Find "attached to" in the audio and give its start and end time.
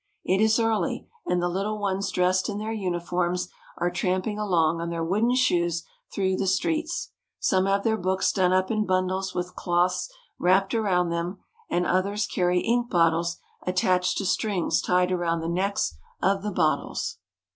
13.61-14.25